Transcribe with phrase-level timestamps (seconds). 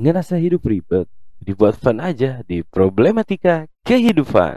[0.00, 1.04] Ngerasa hidup ribet?
[1.44, 4.56] Dibuat fun aja di Problematika Kehidupan.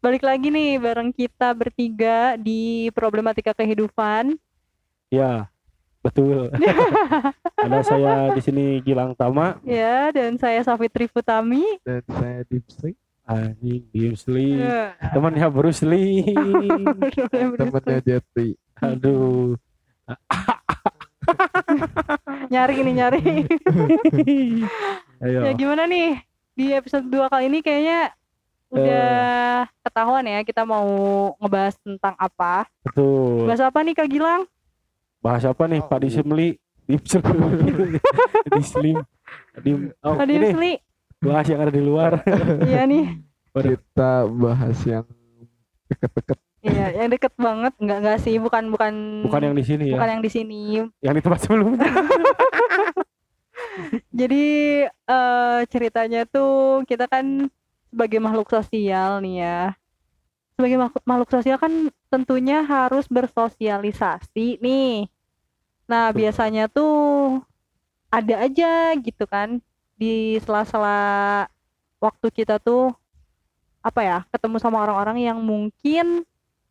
[0.00, 4.40] Balik lagi nih bareng kita bertiga di problematika kehidupan.
[5.12, 5.44] Ya,
[6.00, 6.48] betul.
[7.68, 11.68] Ada saya di sini Gilang Tama, Ya, dan saya Safitri Futami.
[11.84, 12.96] dan saya Dipsli
[13.30, 14.94] anjing Dimsli, Ya.
[15.14, 16.34] temannya Bruce Lee.
[17.58, 19.54] temannya Jetri Aduh.
[22.52, 23.22] nyari nih nyari.
[25.22, 25.38] Ayo.
[25.46, 26.18] ya gimana nih?
[26.56, 28.10] Di episode 2 kali ini kayaknya
[28.70, 30.86] udah ketahuan ya kita mau
[31.38, 32.66] ngebahas tentang apa.
[32.82, 33.46] Betul.
[33.46, 34.42] Bahas apa nih Kak Gilang?
[35.20, 36.56] Bahas apa nih Oh, Pak Disemli?
[36.88, 37.20] Dimsli.
[38.50, 38.96] Dislim.
[39.62, 39.78] Dim.
[40.02, 40.72] Oh, ini Sli.
[41.20, 42.24] Bahas yang ada di luar.
[42.68, 43.20] Iya nih.
[43.50, 45.04] kita bahas yang
[45.90, 47.72] deket-deket Iya, yang deket banget.
[47.80, 49.96] Enggak enggak sih, bukan bukan Bukan yang di sini ya.
[49.96, 50.60] bukan yang di sini.
[51.00, 51.88] Yang di tempat sebelumnya.
[54.20, 54.44] Jadi
[54.86, 57.48] eh ceritanya tuh kita kan
[57.88, 59.60] sebagai makhluk sosial nih ya.
[60.56, 61.72] Sebagai makhluk, makhluk sosial kan
[62.12, 65.08] tentunya harus bersosialisasi nih.
[65.88, 67.40] Nah, biasanya tuh
[68.12, 69.64] ada aja gitu kan
[70.00, 71.44] di sela-sela
[72.00, 72.88] waktu kita tuh
[73.84, 76.24] apa ya, ketemu sama orang-orang yang mungkin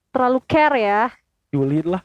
[0.10, 1.04] terlalu care ya.
[1.54, 2.02] Julid lah.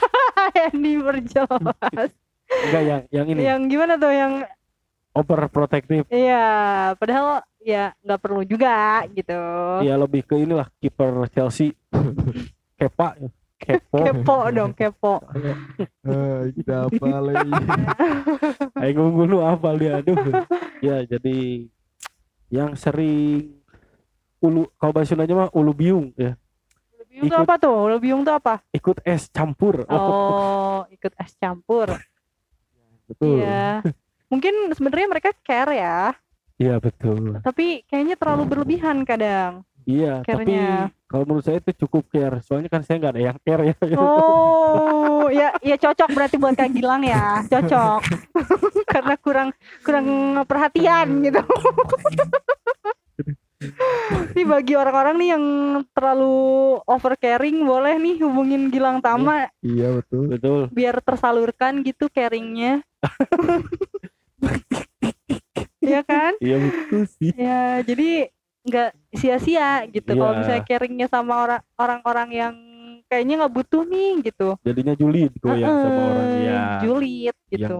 [0.60, 2.12] yang diperjelas.
[2.50, 4.32] Enggak yang yang ini Yang gimana tuh yang
[5.16, 6.04] overprotective.
[6.12, 6.48] Iya,
[7.00, 9.40] padahal ya nggak perlu juga gitu.
[9.84, 11.72] Ya lebih ke inilah kiper Chelsea.
[12.80, 13.16] Kepa.
[13.60, 14.00] Kepo.
[14.00, 15.20] Kepo dong, kepo.
[16.02, 17.50] ah kita apa lagi
[18.82, 20.16] Ayo ngulu apa dia aduh.
[20.80, 21.68] Ya jadi
[22.48, 23.52] yang sering
[24.40, 26.40] ulu kalau bahasa Sundanya mah ulu biung ya.
[26.90, 27.76] Ulu biung tuh Ikut- apa tuh?
[27.84, 28.54] Ulu biung tuh apa?
[28.72, 29.84] Ikut es campur.
[29.86, 31.92] Oh, ikut es campur.
[33.12, 33.44] betul.
[33.44, 33.84] Iya.
[34.30, 35.98] Mungkin sebenarnya mereka care ya,
[36.54, 37.42] Iya betul.
[37.42, 39.66] tapi kayaknya terlalu berlebihan kadang.
[39.82, 40.94] Iya, tapi Care-nya.
[41.10, 42.38] Kalau menurut saya itu cukup care.
[42.46, 43.74] Soalnya kan saya nggak ada yang care ya.
[43.98, 47.42] Oh, ya ya cocok berarti buat Kak Gilang ya.
[47.50, 48.00] Cocok.
[48.94, 49.50] Karena kurang
[49.82, 50.06] kurang
[50.46, 51.42] perhatian gitu.
[54.32, 55.44] Ini bagi orang-orang nih yang
[55.92, 56.32] terlalu
[56.86, 60.60] over caring boleh nih hubungin Gilang Tama iya betul betul.
[60.72, 62.80] biar tersalurkan gitu caringnya.
[65.80, 66.36] Iya kan?
[66.38, 67.32] Iya betul sih.
[67.34, 68.28] Ya, jadi
[68.60, 70.38] nggak sia-sia gitu kalau Iya.
[70.38, 72.54] misalnya caringnya sama orang orang-orang yang
[73.06, 74.48] kayaknya nggak butuh nih gitu.
[74.60, 76.62] Jadinya julid goyang sama Heeh, orang ya.
[76.80, 77.78] Julid gitu.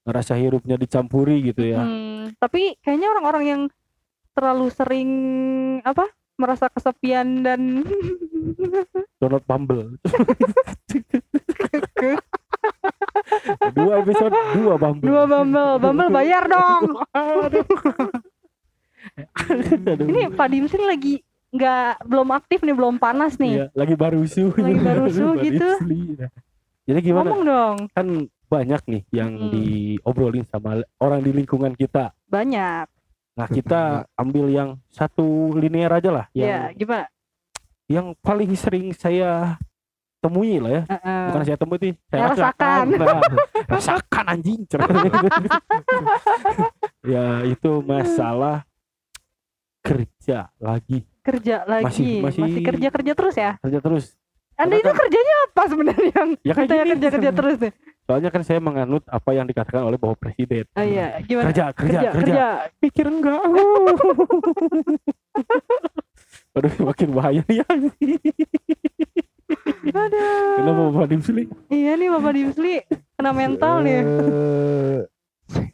[0.00, 1.80] Ngerasa hirupnya dicampuri gitu ya.
[1.80, 3.62] Hmm, tapi kayaknya orang-orang yang
[4.30, 5.10] terlalu sering
[5.82, 7.84] apa merasa kesepian dan
[9.20, 10.00] Download Bumble.
[13.70, 15.04] dua episode dua Bumble.
[15.04, 16.82] dua bumble bumble bayar dong
[17.14, 17.64] Aduh.
[20.02, 21.14] Ini Pak Dims ini lagi
[21.50, 24.52] nggak belum aktif nih belum panas nih Iya, lagi baru su.
[24.52, 25.68] Lagi barusu gitu.
[26.86, 27.26] Jadi gimana?
[27.26, 28.06] ngomong dong Kan
[28.46, 29.50] banyak nih yang Mm.
[29.50, 32.10] diobrolin sama orang di lingkungan kita.
[32.26, 32.86] banyak
[33.30, 37.06] Nah, kita ambil yang satu linear aja lah, ya yang gimana
[37.86, 39.56] yang paling sering saya
[40.20, 40.82] temui lah ya.
[40.84, 41.22] Heeh.
[41.26, 42.84] Bukan saya temui sih, saya Ya, rasakan.
[42.92, 43.20] Nah,
[43.66, 44.60] rasakan anjing.
[47.06, 48.64] ya, itu masalah
[49.80, 54.04] kerja lagi, kerja lagi Masih- masih, masih- kerja kerja terus ya kerja terus.
[54.54, 56.92] anda Karena itu kan- kerjanya apa sebenarnya yang Ya kayak katanya gini.
[56.92, 60.66] kerja kerja terus nih Soalnya kan saya menganut apa yang dikatakan oleh Bapak Presiden.
[60.68, 62.10] oh iya gimana Kerja, kerja, kerja.
[62.12, 62.46] kerja
[62.76, 63.38] Pikir enggak.
[66.52, 67.62] Aduh, makin bahaya nih.
[69.88, 71.44] aduh Kenapa Bapak Dimsli?
[71.68, 72.74] iya nih bapak Dimsli
[73.14, 74.98] kena mental nih Eh,
[75.48, 75.70] saya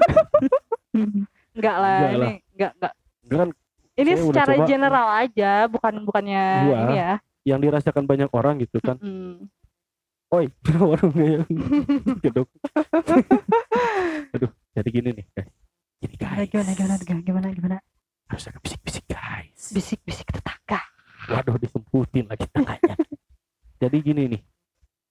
[0.00, 0.52] takut.
[1.56, 2.92] enggak lah Enggak ini enggak enggak
[3.24, 3.48] Enggak kan
[3.96, 6.78] ini secara coba- general aja bukan bukannya Gua.
[6.82, 7.12] ini ya
[7.46, 8.98] yang dirasakan banyak orang gitu kan.
[8.98, 9.46] Hmm.
[10.34, 10.50] Oi,
[10.82, 11.46] warungnya yang
[12.18, 12.50] gedok.
[14.34, 15.50] Aduh, jadi gini nih, guys.
[15.96, 16.50] Gini gimana guys.
[16.50, 17.76] gimana gimana gimana gimana gimana
[18.26, 19.70] Harus agak bisik-bisik, guys.
[19.70, 20.82] bisik bisik tetangga
[21.26, 22.94] Waduh, disemputin lagi tangannya.
[23.78, 24.42] jadi gini nih.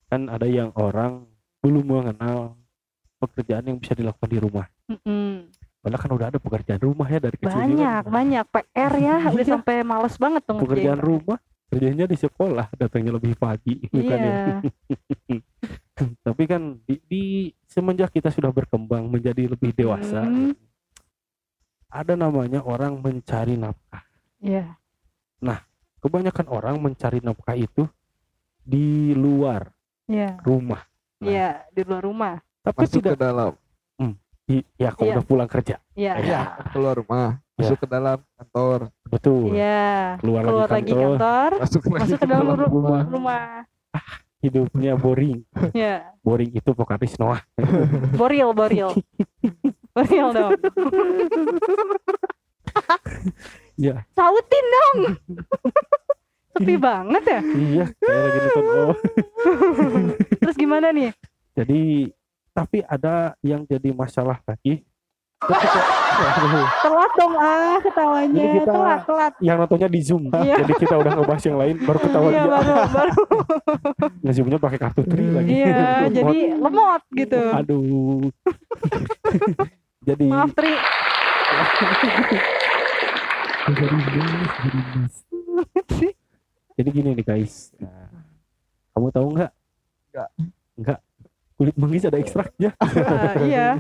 [0.06, 1.24] Kan ada yang orang
[1.60, 2.60] belum mengenal
[3.18, 4.68] pekerjaan yang bisa dilakukan di rumah.
[4.86, 5.55] Mm-mm.
[5.86, 8.10] Padahal kan udah ada pekerjaan rumah ya dari kecil banyak juga.
[8.10, 9.54] banyak PR ya udah Iya.
[9.54, 11.06] sampai males banget tuh Pekerjaan ngerjain.
[11.06, 14.34] rumah kerjanya di sekolah, datangnya lebih pagi bukan ya.
[14.34, 14.58] iya
[16.26, 17.24] Tapi kan di, di
[17.64, 20.52] semenjak kita sudah berkembang menjadi lebih dewasa, Hmm.
[21.88, 24.02] ada namanya orang mencari nafkah.
[24.38, 24.74] iya
[26.00, 27.86] kebanyakan orang mencari nafkah itu
[28.60, 29.70] di luar
[30.06, 30.38] Iya.
[30.42, 30.86] rumah
[31.18, 31.26] Nah.
[31.26, 32.36] Iya, di luar rumah.
[32.62, 33.52] tapi masuk tidak ke dalam
[34.48, 35.16] ya kalau Iya.
[35.16, 36.14] udah pulang kerja Iya.
[36.16, 36.26] Iya.
[36.28, 40.20] ya keluar rumah masuk ke dalam kantor betul Iya.
[40.20, 43.46] keluar, Keluar lagi lagi kantor kantor, masuk, lagi masuk ke dalam ru- rumah rumah.
[44.38, 46.14] hidupnya boring Iya.
[46.20, 47.42] boring itu Pokaris Noah
[48.20, 48.94] Boril, boril.
[49.92, 50.52] boril dong.
[53.76, 54.08] Iya.
[54.10, 54.98] Sautin dong.
[56.56, 57.42] Sepi banget ya.
[57.44, 58.96] iya kayak lagi nonton oh
[60.40, 61.12] Terus gimana nih?
[61.52, 62.12] jadi
[62.56, 64.88] tapi ada yang jadi masalah lagi
[66.82, 68.40] Telat dong ah ketawanya.
[68.56, 69.34] Kita- Telat, telat.
[69.42, 70.64] yang nontonnya di zoom Iya.
[70.64, 73.14] jadi kita udah ngebahas yang lain baru ketawa Iya dia baru baru.
[74.24, 75.76] nge-zoomnya pakai kartu tri lagi Iya,
[76.18, 77.42] jadi lemot gitu.
[77.52, 78.32] aduh
[80.02, 80.72] jadi Maaf Tri.
[86.76, 88.10] jadi gini nih guys Nah,
[88.94, 89.52] kamu tahu nggak
[90.12, 90.30] Nggak.
[90.78, 91.00] nggak
[91.56, 92.76] kulit manggis ada ekstraknya.
[92.80, 92.92] Ah,
[93.48, 93.80] iya.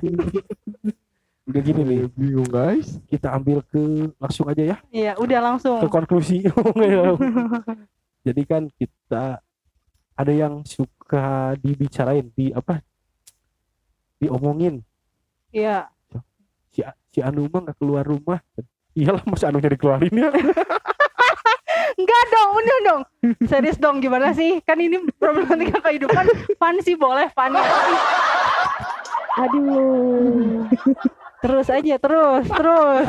[1.45, 2.01] udah gini nih.
[2.15, 2.99] Bingung guys.
[3.11, 4.77] Kita ambil ke langsung aja ya.
[4.91, 5.79] Iya, udah langsung.
[5.83, 6.47] ke konklusi.
[8.25, 9.39] Jadi kan kita
[10.15, 12.81] ada yang suka dibicarain di apa?
[14.17, 14.81] Diomongin.
[15.51, 15.91] Iya.
[16.71, 18.39] si si Anu mah nggak keluar rumah.
[18.95, 20.31] Iyalah masa Anunya dikeluarin ya
[22.05, 23.01] Enggak dong, udah dong.
[23.49, 24.61] Serius dong, gimana sih?
[24.61, 26.29] Kan ini problematika kehidupan.
[26.61, 27.65] Fun sih boleh, fun ya.
[29.41, 30.69] Aduh.
[31.41, 33.05] Terus aja, terus, terus.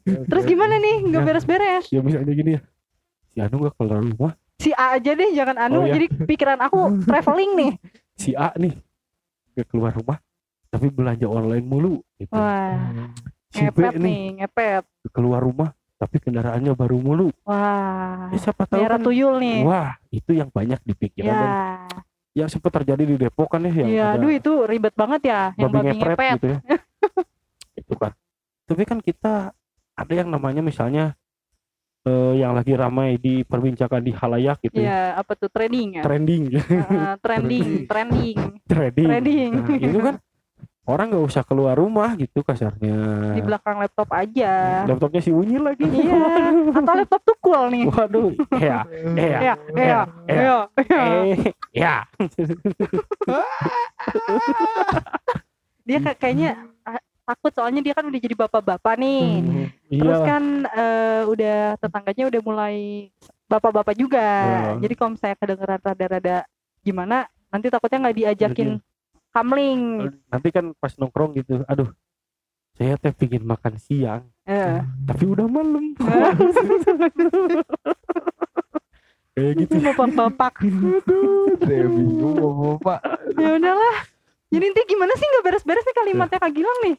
[0.00, 1.04] Terus gimana nih?
[1.04, 1.92] Nggak beres-beres.
[1.92, 2.62] ya misalnya gini ya
[3.30, 5.80] si Anu nggak keluar rumah Si A aja deh, jangan Anu.
[5.80, 5.96] Oh, iya.
[5.96, 7.72] Jadi pikiran aku traveling nih.
[8.20, 8.76] si A nih
[9.56, 10.20] nggak keluar rumah
[10.68, 12.36] tapi belanja online mulu gitu.
[12.36, 12.76] Wah,
[13.48, 14.84] si B ngepet nih nih, ngepet.
[15.16, 17.28] keluar rumah tapi kendaraannya baru mulu.
[17.44, 19.60] Wah, ya, siapa tahu merah kan tuyul nih.
[19.68, 21.52] wah itu yang banyak dipikiran Ya, dan
[22.32, 25.68] yang sempat terjadi di Depok kan ya yang iya, aduh itu ribet banget ya, yang
[25.68, 26.36] babi ngepret ngepet.
[26.40, 26.58] gitu ya.
[27.80, 28.12] Itu kan.
[28.64, 29.52] Tapi kan kita
[29.98, 31.12] ada yang namanya misalnya
[32.08, 34.88] eh, yang lagi ramai diperbincangkan di halayak gitu ya.
[34.88, 36.02] Iya, apa tuh trading ya?
[36.06, 36.44] trending.
[36.56, 39.50] Heeh, trending, trending, trading trading.
[39.52, 40.14] nah, itu kan
[40.90, 42.96] orang nggak usah keluar rumah gitu kasarnya
[43.32, 44.82] Di belakang laptop aja.
[44.84, 46.18] laptopnya si Unyi lagi Iya,
[46.74, 47.84] atau laptop tuh cool nih.
[47.86, 48.82] waduh ya
[49.14, 50.58] Iya, ya iya, iya, iya.
[50.76, 51.94] eh ya
[55.82, 56.50] Dia kayak- kayaknya
[56.82, 59.24] ah, takut soalnya dia kan udah jadi bapak-bapak nih.
[59.88, 62.76] Terus iya kan eh, udah tetangganya udah mulai
[63.46, 64.28] bapak-bapak juga.
[64.70, 64.78] Oh.
[64.78, 66.36] Jadi kalau misalnya kedengeran rada-rada
[66.80, 67.16] gimana,
[67.48, 68.68] nanti takutnya nggak diajakin
[69.30, 70.10] kamling.
[70.26, 71.90] nanti kan pas nongkrong gitu aduh
[72.72, 74.82] saya teh pingin makan siang Eh.
[75.04, 75.94] tapi udah malam
[79.30, 80.52] kayak gitu bapak-bapak.
[81.60, 83.00] saya bingung mau pak
[83.34, 83.96] ya udahlah.
[84.50, 86.96] Jadi intinya gimana sih nggak beres-beres nih kalimatnya Kak Gilang nih?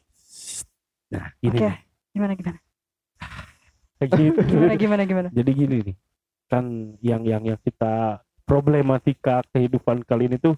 [1.12, 1.60] nah gini Oke.
[1.62, 1.76] nih,
[2.10, 2.58] Gimana gimana?
[4.00, 4.40] kayak gitu.
[4.50, 5.28] Gimana gimana gimana?
[5.30, 5.96] jadi gini nih
[6.48, 6.64] kan
[6.98, 10.56] yang yang yang kita problematika kehidupan kali ini tuh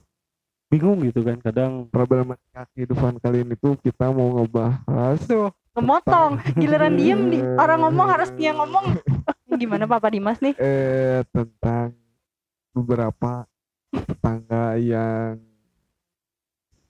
[0.74, 6.42] bingung gitu kan kadang problematika kehidupan kalian itu kita mau ngebahas Tuh, ngemotong.
[6.52, 8.98] Giliran diem di, orang ngomong harus dia ngomong.
[9.54, 10.54] Gimana Papa Dimas nih?
[10.56, 11.94] eh tentang
[12.70, 13.46] beberapa
[13.88, 15.38] tetangga yang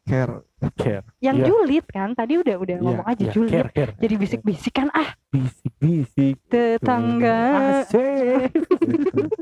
[0.03, 0.41] care
[0.75, 1.47] care Yang Iya.
[1.47, 2.09] julid kan?
[2.13, 3.53] Tadi udah udah Iya, ngomong aja ya, julid.
[3.53, 7.41] care care Jadi bisik-bisik kan ah bisik bisik tetangga.
[7.85, 8.49] asik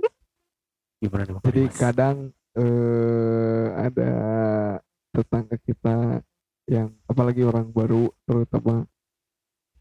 [1.00, 2.16] gimana jadi kadang
[2.52, 4.12] eh ada
[5.12, 6.20] tetangga kita
[6.68, 8.84] yang apalagi orang baru terutama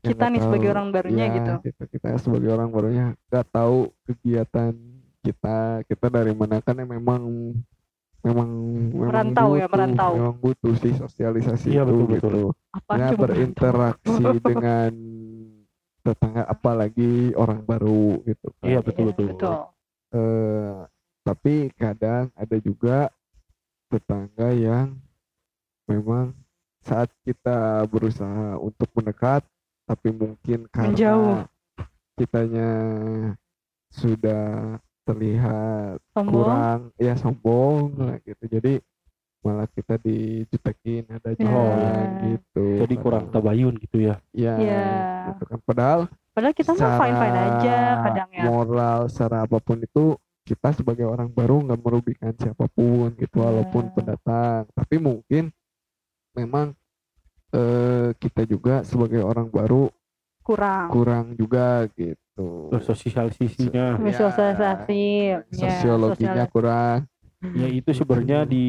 [0.01, 1.53] Kita nih sebagai orang barunya ya, gitu.
[1.61, 4.73] kita kita sebagai orang barunya nggak tahu kegiatan
[5.21, 7.21] kita kita dari mana kan yang memang
[8.25, 8.49] memang
[8.89, 10.11] memang Merantau ya, butuh, merantau.
[10.17, 12.33] memang butuh sih sosialisasi Iya, itu betul, betul.
[12.33, 12.41] gitu
[12.73, 14.91] Apa ya berinteraksi dengan
[16.01, 18.65] tetangga apalagi orang baru gitu kan.
[18.65, 19.27] Iya, betul, betul.
[19.37, 19.53] betul.
[20.17, 20.77] Eh,
[21.21, 23.09] tapi kadang ada juga
[23.87, 24.97] tetangga yang
[25.85, 26.33] memang
[26.81, 29.45] saat kita berusaha untuk mendekat
[29.83, 31.37] tapi mungkin karena Menjauh.
[32.15, 32.69] kitanya
[33.91, 36.31] sudah terlihat Sombong.
[36.31, 38.73] kurang ya sombong lah gitu jadi
[39.41, 41.49] malah kita dijutekin ada Ya.
[41.49, 44.85] yang gitu jadi kurang tabayun gitu ya ya Ya.
[45.29, 46.01] gitu kan padahal
[46.31, 48.43] Padahal kita mah fine fine aja kadang ya.
[48.47, 50.15] moral secara apa pun itu
[50.51, 53.91] kita sebagai orang baru nggak merugikan siapa pun gitu walaupun Ya.
[53.95, 55.47] pendatang tapi mungkin
[56.33, 56.75] memang
[57.51, 59.87] eh, kita juga sebagai orang baru
[60.41, 60.87] Kurang.
[60.89, 66.99] kurang juga gitu sosialisasinya Ya, Sosialisasi, ya, sosiologinya sosial- kurang
[67.41, 68.63] ya itu sebenarnya di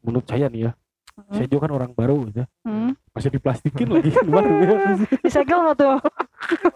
[0.00, 0.72] menurut saya nih ya
[1.16, 1.32] Hmm.
[1.32, 2.46] saya juga kan orang baru gitu ya.
[2.62, 2.92] Hmm.
[3.10, 4.76] masih diplastikin lagi baru ya
[5.24, 5.96] Disegel nggak tuh?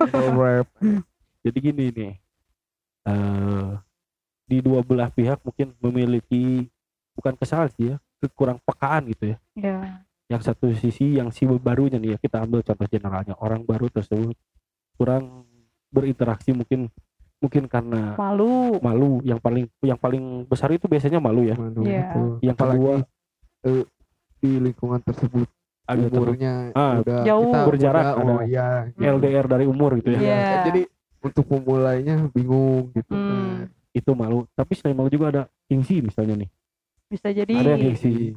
[1.44, 2.12] jadi gini nih
[3.04, 3.68] eh
[4.50, 6.66] di dua belah pihak mungkin memiliki
[7.14, 9.78] bukan kesalahan sih ya kekurang pekaan gitu ya Ya.
[10.26, 14.34] yang satu sisi yang si barunya nih ya kita ambil contoh generalnya orang baru tersebut
[14.94, 15.46] kurang
[15.88, 16.90] berinteraksi mungkin
[17.40, 18.76] mungkin karena Malu.
[18.78, 22.02] malu yang paling yang paling besar itu biasanya malu ya Waduh, Iya.
[22.04, 22.22] itu.
[22.44, 22.94] yang apalagi kedua
[23.62, 23.84] eh,
[24.40, 25.48] di lingkungan tersebut
[25.84, 27.48] agak umurnya Ah, udah jauh.
[27.48, 28.46] kita Berjarak udah, oh ada.
[28.46, 30.62] iya LDR dari umur gitu ya Iya.
[30.68, 30.82] jadi
[31.20, 33.28] untuk memulainya bingung gitu Hmm.
[33.66, 36.50] kan itu malu tapi selain malu juga ada gengsi misalnya nih
[37.08, 37.52] Bisa jadi.
[37.52, 38.34] ada yang gengsi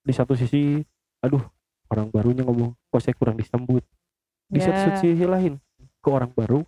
[0.00, 0.82] di satu sisi
[1.18, 1.42] aduh
[1.86, 3.82] orang barunya ngomong kok saya kurang disambut
[4.46, 4.70] di Ya.
[4.70, 5.58] satu sisi lain
[5.98, 6.62] ke orang baru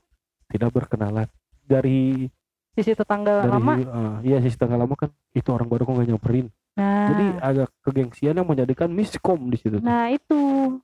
[0.49, 1.27] tidak berkenalan
[1.63, 2.27] dari
[2.73, 3.73] Sisi tetangga dari lama.
[3.91, 6.47] ah, iya sisi tengah lama kan itu orang baru kok nggak nyamperin
[6.79, 7.11] Nah.
[7.11, 10.39] jadi agak kegengsian yang menjadikan miskom di situ Nah itu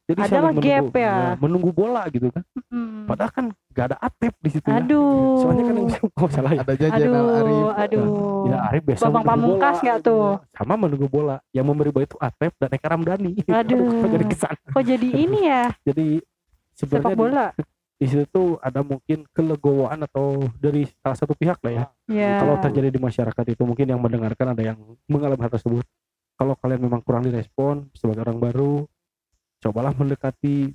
[0.05, 1.15] jadi adalah saling gap menunggu, ya.
[1.39, 2.43] menunggu bola gitu kan
[2.75, 3.07] Hmm.
[3.07, 4.83] padahal kan gak ada atep di situ ya.
[4.83, 5.39] Aduh.
[5.39, 8.07] soalnya kan yang oh, salah ya ada jajan Aduh, Arif aduh.
[8.45, 10.03] Ya Arif biasa menunggu Pamungkas bola, gitu.
[10.03, 10.27] tuh?
[10.51, 11.37] Sama menunggu bola.
[11.51, 13.33] Yang memberi bola itu Atep dan Eka Ramdhani.
[13.47, 13.87] Aduh.
[14.03, 14.57] Kok jadi kesan.
[14.69, 16.07] Kok jadi ini ya Jadi
[16.75, 17.47] sepak sebenarnya di, bola?
[17.55, 17.63] di
[18.03, 21.85] situ tuh ada mungkin kelegowoan atau dari salah satu pihak lah ya.
[22.11, 22.33] Ya.
[22.43, 25.87] Kalau terjadi di masyarakat itu mungkin yang mendengarkan ada yang mengalami hal tersebut.
[26.35, 28.83] Kalau kalian memang kurang direspon sebagai orang baru,
[29.63, 30.75] cobalah mendekati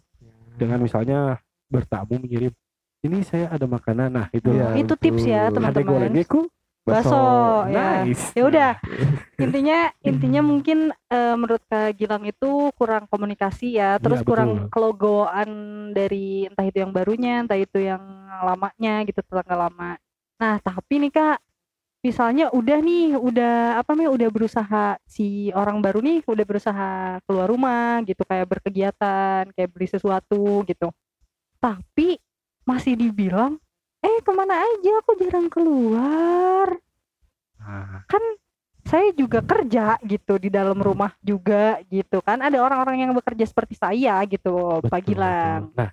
[0.55, 2.55] dengan misalnya bertamu mengirim
[2.99, 4.09] ini saya ada makanan.
[4.11, 6.11] Nah, itu Iya, itu tips ya ada teman-teman.
[6.89, 7.23] Bakso,
[7.69, 8.03] ya.
[8.03, 8.25] Nice.
[8.33, 8.71] Ya udah.
[9.39, 15.49] Intinya intinya mungkin eh, menurut Kak Gilang itu kurang komunikasi ya, terus Iya, kurang kelogoan
[15.95, 18.01] dari entah itu yang barunya, entah itu yang
[18.43, 19.95] lamanya gitu tetangga lama.
[20.39, 21.37] Nah, tapi nih Kak,
[21.99, 26.89] misalnya udah nih, udah apa nih, udah berusaha si orang baru nih udah berusaha
[27.27, 30.91] keluar rumah gitu kayak berkegiatan, kayak beli sesuatu gitu.
[31.59, 32.19] Tapi
[32.63, 33.59] masih dibilang
[33.99, 36.79] eh ke mana aja aku jarang keluar
[37.59, 38.01] Nah,
[38.87, 43.77] saya juga kerja gitu di dalam rumah juga gitu kan ada orang-orang yang bekerja seperti
[43.77, 45.77] saya gitu Pak Gilang betul.
[45.77, 45.91] Nah,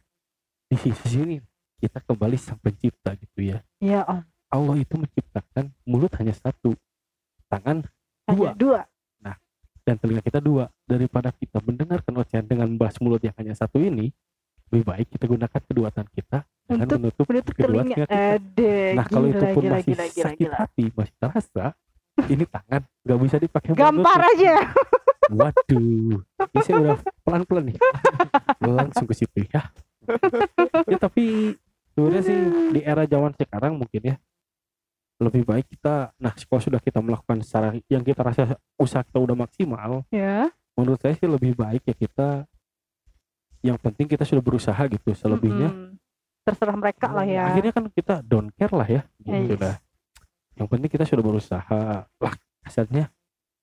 [0.73, 1.37] di sisi sini
[1.77, 3.59] kita kembali sang pencipta gitu ya.
[3.83, 6.73] ya oh Allah itu menciptakan mulut hanya satu,
[7.51, 7.85] tangan
[8.31, 8.51] hanya Dua.
[8.55, 8.81] dua
[9.87, 10.67] dan telinga kita dua.
[10.83, 14.11] Daripada kita mendengarkan ocehan dengan bahas mulut yang hanya satu ini,
[14.71, 18.19] lebih baik kita gunakan kedua tangan kita dengan Untuk menutup menutup kedua telinga kita.
[18.37, 20.57] ada Nah, kalau itu gila, pun gila, masih gila, gila, sakit gila.
[20.59, 21.67] hati, masih terasa,
[22.27, 24.33] ini tangan nggak bisa dipakai gampar menutup.
[24.35, 24.55] aja
[25.27, 27.77] Waduh, ini saya udah pelan-pelan nih.
[28.79, 29.63] Langsung ke situ ya.
[30.87, 31.55] ya tapi
[31.95, 32.39] sebenarnya sih
[32.71, 34.17] di era zaman sekarang mungkin ya
[35.19, 39.35] lebih baik kita nah kalau sudah kita melakukan secara yang kita rasa usaha kita udah
[39.35, 40.47] maksimal ya
[40.77, 42.45] menurut saya sih lebih baik ya kita
[43.65, 45.97] yang penting kita sudah berusaha gitu selebihnya Mm-mm.
[46.45, 49.61] terserah mereka lah ya akhirnya kan kita don't care lah ya gitu Yes.
[49.61, 49.77] dah
[50.57, 52.35] yang penting kita sudah berusaha lah
[52.65, 53.13] kasarnya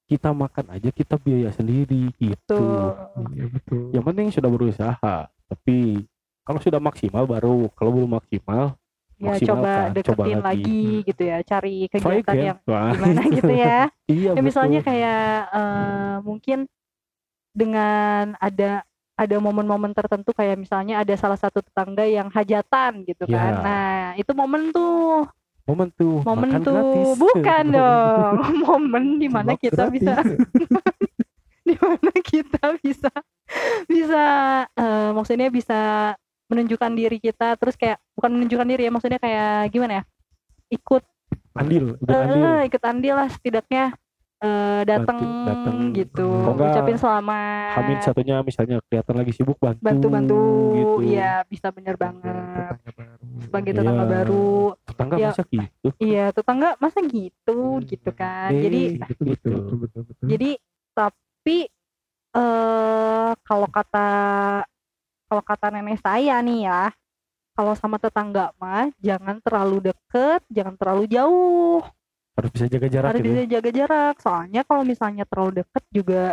[0.05, 2.61] kita makan aja kita biaya sendiri gitu
[3.33, 5.15] iya betul yang penting sudah berusaha
[5.47, 6.03] tapi
[6.43, 8.75] kalau sudah maksimal baru kalau belum maksimal
[9.15, 10.41] ya maksimalkan, coba deketin coba lagi.
[10.43, 10.83] lagi.
[11.07, 13.79] gitu ya cari kegiatan yang Wah, gimana gitu ya
[14.11, 14.89] iya ya misalnya betul.
[14.91, 16.59] kayak eh, mungkin
[17.53, 18.83] dengan ada
[19.13, 23.37] ada momen-momen tertentu kayak misalnya ada salah satu tetangga yang hajatan gitu Ya.
[23.37, 23.53] kan.
[23.61, 25.29] Nah itu momen tuh.
[25.63, 26.73] Momen tuh momen makan tuh.
[26.75, 27.09] gratis.
[27.15, 28.35] bukan dong.
[28.59, 29.93] Momen di mana Sebab kita gratis.
[29.95, 30.13] bisa
[31.63, 33.11] di mana kita bisa
[33.87, 34.23] bisa
[34.67, 35.79] eh, maksudnya bisa
[36.51, 40.03] menunjukkan diri kita terus kayak bukan menunjukkan diri ya maksudnya kayak gimana ya?
[40.69, 41.03] Ikut.
[41.53, 42.43] Andil ikut andil.
[42.43, 43.93] Eh, ikut andil lah setidaknya
[44.43, 46.27] eh, datang Bantu- gitu.
[46.27, 47.71] Enggak, ucapin selamat.
[47.73, 50.41] Hamin satunya misalnya kelihatan lagi sibuk bantu bantu-bantu
[50.73, 50.91] gitu.
[51.07, 52.27] iya bisa bener banget.
[52.53, 53.25] tetangga baru.
[53.39, 53.79] Sebagai Iya.
[53.79, 54.51] tetangga baru.
[54.83, 55.27] Tetangga Ya.
[55.29, 55.87] masa gitu?
[55.97, 57.83] Iya tetangga masa gitu Hmm.
[57.83, 58.49] gitu kan.
[58.51, 59.49] Eh, jadi gitu, betul gitu.
[59.49, 60.49] betul betul betul jadi
[60.93, 61.57] tapi
[62.33, 64.07] eh kalau kata
[65.25, 66.83] kalau kata nenek saya nih ya
[67.51, 71.81] kalau sama tetangga mah jangan terlalu deket jangan terlalu jauh
[72.33, 73.49] harus bisa jaga jarak harus gitu bisa ya.
[73.51, 74.15] jaga jarak.
[74.17, 76.23] Soalnya kalau misalnya terlalu deket juga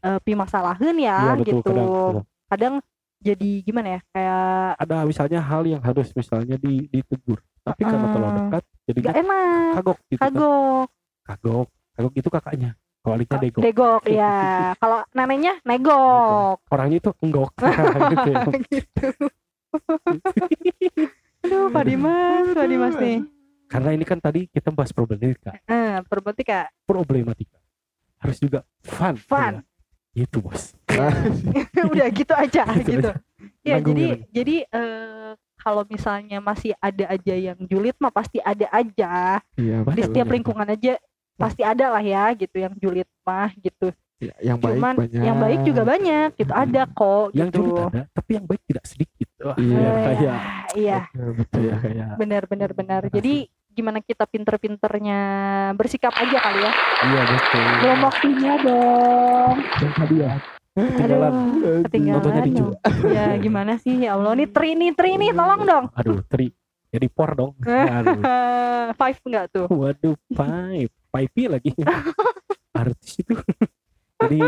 [0.00, 1.60] eh, pi masalahin ya Iya, betul, gitu.
[1.64, 2.24] kadang- kadang.
[2.46, 2.74] kadang
[3.18, 4.44] jadi gimana ya kayak
[4.76, 7.40] ada misalnya hal yang harus misalnya di, ditegur.
[7.60, 8.36] Tapi karena terlalu Ah.
[8.38, 9.72] dekat jadi gak enak.
[9.74, 10.24] kagok gitu kan.
[10.28, 10.86] kagok.
[11.24, 11.66] Kagok.
[11.94, 12.70] Kagok itu kakaknya.
[13.00, 14.32] Kawaliknya degok degok ya
[14.80, 16.56] kalau neneknya negok.
[16.68, 17.52] Orangnya itu enggok.
[18.12, 18.30] Gitu.
[18.30, 18.44] Ya.
[18.60, 19.08] gitu
[21.44, 23.18] Aduh, Pak Dimas, Pak Dimas nih.
[23.74, 26.70] Karena ini kan tadi kita bahas problematika, Eh, problematika.
[26.84, 27.58] problematika
[28.16, 29.18] harus juga fun.
[29.18, 29.60] Fun.
[30.14, 30.22] Ya.
[30.22, 30.70] Itu bos.
[31.90, 33.10] Udah gitu aja Gitu gitu.
[33.10, 33.18] aja.
[33.60, 38.70] Ya, Nanggung jadi jadi eh, kalau misalnya masih ada aja yang julid mah pasti ada
[38.70, 39.42] aja.
[39.54, 40.94] Iya, Di setiap lingkungan aja
[41.34, 43.90] pasti ada lah ya gitu yang julid mah gitu.
[44.22, 45.20] Ya, yang baik Cuman banyak.
[45.20, 47.58] yang baik juga banyak gitu ada kok Yang gitu.
[47.58, 49.28] julid ada, tapi yang baik tidak sedikit.
[49.42, 49.90] Wah, Iya.
[50.00, 50.38] kayak
[50.72, 51.60] iya, Betul, betul.
[51.60, 53.00] ya kayak benar benar benar.
[53.02, 53.16] Makasih.
[53.18, 53.34] Jadi
[53.74, 55.20] gimana kita pinter-pinternya
[55.74, 56.72] bersikap aja kali ya.
[57.10, 57.64] iya betul.
[57.82, 59.54] Belum waktunya dong.
[59.74, 60.34] Tadi ya
[60.74, 61.32] ketinggalan.
[61.32, 62.72] Aduh, ketinggalan Nontonnya di dong.
[63.10, 65.84] Ya gimana sih ya Allah nih Tri nih Tri nih tolong dong.
[65.94, 66.50] Aduh, tri.
[66.94, 67.52] Jadi por dong.
[67.66, 68.22] Aduh.
[69.00, 69.66] Five enggak tuh?
[69.66, 70.94] Waduh, pipe.
[71.10, 71.70] Pipe lagi.
[72.78, 73.34] Artis itu.
[74.24, 74.40] Jadi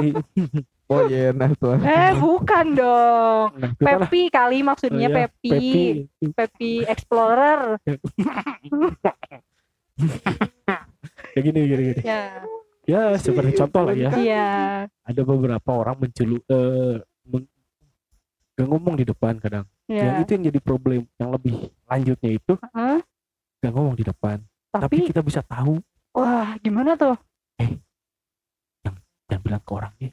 [0.86, 1.74] Oh iya, nah tuh.
[1.76, 3.48] Eh bukan dong.
[3.58, 3.74] nah.
[3.74, 5.50] Pepi kali maksudnya Oh, iya, Pepi.
[5.50, 6.30] Pepi.
[6.30, 7.74] Pepi Explorer.
[11.32, 12.02] Kayak gini, gini, gini.
[12.02, 12.22] Ya.
[12.86, 14.10] Ya, seperti contoh lah ya.
[14.14, 14.48] Iya.
[15.02, 17.50] Ada beberapa orang mencelu eh meng-
[18.54, 19.66] gak ngomong di depan kadang.
[19.86, 20.22] Yang Ya.
[20.22, 21.00] itu yang jadi problem.
[21.16, 23.02] Yang lebih lanjutnya itu Hah?
[23.58, 24.38] gak ngomong di depan.
[24.70, 27.18] Tapi, Tapi kita bisa tahu wah gimana tuh?
[29.26, 30.12] Dan bilang ke orang eh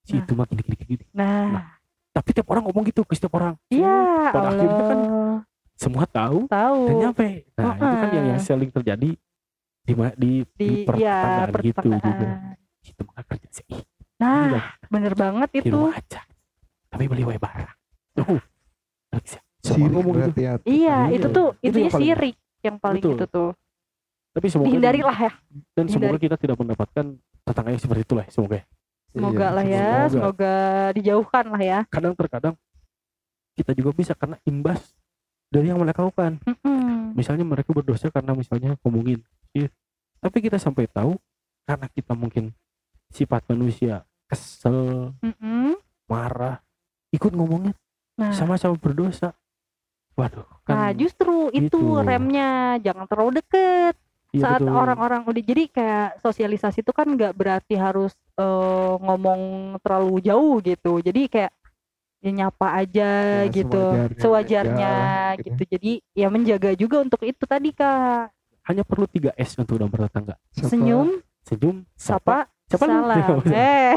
[0.00, 0.20] si Nah.
[0.20, 1.04] itu mah gini gini gini.
[1.10, 1.76] Nah,
[2.10, 3.58] Tapi tiap orang ngomong gitu ke setiap orang.
[3.68, 5.36] iya Pada akhirnya kan Allah.
[5.74, 6.80] Semua tahu Tahu.
[6.86, 7.28] dan nyampe.
[7.52, 9.10] Nah, itu kan yang yang sering terjadi
[9.82, 11.98] di di, Di di ya gitu juga.
[11.98, 12.54] pertemanan.
[12.80, 13.66] Itu mah kerja sih.
[13.68, 13.82] Ih,
[14.14, 14.60] Nah, Iya.
[14.86, 15.74] bener banget di itu.
[15.74, 16.22] rumah aja.
[16.86, 17.74] Tapi beli wae barang.
[18.14, 18.38] Tuh.
[19.60, 20.18] Sirik ngomong gitu.
[20.20, 20.64] berhati-hati.
[20.64, 23.14] Iya, Iya, itu tuh itu intinya yang paling- sirik yang paling Betul.
[23.16, 23.50] itu tuh.
[24.34, 25.32] Tapi semoga Dihindari lah ya.
[25.72, 27.04] dan semoga kita tidak mendapatkan
[27.40, 28.58] tetangga yang seperti itulah semoga.
[28.58, 28.64] ya.
[29.14, 30.10] Semoga Iya, lah ya, semoga.
[30.10, 30.54] semoga
[30.90, 31.78] dijauhkan lah ya.
[31.86, 32.54] Kadang terkadang
[33.54, 34.82] kita juga bisa kena imbas
[35.46, 36.42] dari yang mereka lakukan.
[36.42, 37.14] Mm-mm.
[37.14, 39.22] Misalnya mereka berdosa karena misalnya ngomongin.
[39.54, 39.70] Iya.
[40.18, 41.14] Tapi kita sampai tahu
[41.62, 42.50] karena kita mungkin
[43.14, 45.78] sifat manusia kesel, Mm-mm.
[46.10, 46.58] marah,
[47.10, 47.70] ikut ngomongnya
[48.14, 49.34] Nah, sama-sama berdosa.
[50.14, 51.98] Waduh, nah kan justru itu gitu.
[51.98, 53.98] remnya jangan terlalu deket
[54.34, 59.40] iya saat orang-orang udah jadi kayak sosialisasi itu kan nggak berarti harus eh, ngomong
[59.78, 60.98] terlalu jauh gitu.
[60.98, 61.52] Jadi kayak
[62.18, 63.10] ya nyapa aja
[63.44, 65.46] Ya, gitu, sewajarnya sewajarnya aja, gitu.
[65.46, 65.62] gitu.
[65.70, 68.32] Jadi ya menjaga juga untuk itu tadi kak.
[68.64, 70.40] hanya perlu 3 S untuk udah bertetangga.
[70.50, 73.12] Siapa- Senyum, Senyum, sapa, siapa salam.
[73.20, 73.94] Senyum, Eh,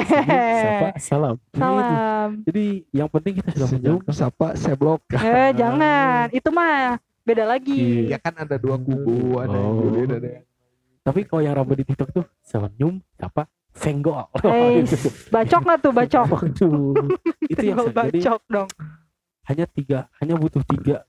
[0.59, 1.35] sapa, salam.
[1.49, 2.29] Salam.
[2.43, 4.11] Jadi yang penting kita sudah Senyum, menjauh.
[4.11, 5.07] sapa, seblok.
[5.09, 6.27] Eh, jangan.
[6.29, 7.75] Itu mah beda lagi.
[8.07, 8.15] Iya.
[8.15, 9.81] Ya kan ada dua kubu, ada yang Oh.
[9.85, 10.45] julid, ada yang
[11.03, 14.27] Tapi kalau yang rambut di TikTok tuh senyum, sapa, senggol.
[14.43, 15.07] Eh, Gitu.
[15.27, 16.27] bacok nggak tuh bacok?
[17.43, 18.69] Itu yang saya- jadi bacok dong.
[19.43, 21.07] hanya tiga, hanya butuh tiga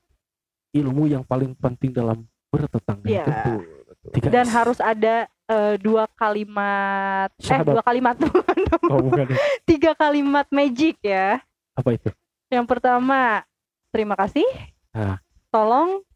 [0.70, 3.02] ilmu yang paling penting dalam bertetangga.
[3.04, 3.24] Iya.
[3.24, 3.30] itu.
[3.32, 4.10] betul, betul.
[4.14, 4.52] Tiga Dan S.
[4.52, 5.14] harus ada
[5.48, 7.72] eh, dua kalimat, eh Syahadat.
[7.72, 8.84] dua kalimat bukan dong.
[8.86, 9.26] Oh, bukan.
[9.64, 11.42] tiga kalimat magic ya.
[11.72, 12.14] Apa itu?
[12.46, 13.42] Yang pertama,
[13.88, 14.46] terima kasih,
[14.90, 15.18] Ah.
[15.48, 16.06] tolong.